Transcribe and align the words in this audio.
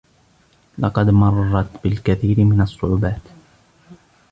لقد 0.77 1.09
مرَّت 1.09 1.67
بالكثير 1.83 2.39
من 2.45 2.61
الصعوبات. 2.61 3.21